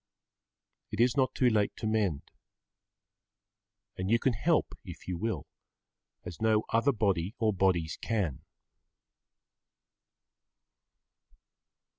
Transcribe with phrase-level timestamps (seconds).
[0.89, 2.23] It is not too late to mend.
[3.95, 5.45] And you can help if you will,
[6.25, 8.41] as no other body or bodies can.